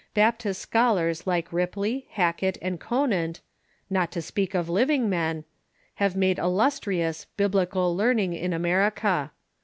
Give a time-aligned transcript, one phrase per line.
[0.15, 3.39] Baptist scholars like Ripley, Ilackett, and Conant—
[3.97, 5.43] not to speak of living men—
[6.01, 9.31] have made illustrious Biblical learn ing in America.